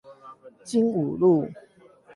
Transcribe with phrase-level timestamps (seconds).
[0.63, 1.47] 精武路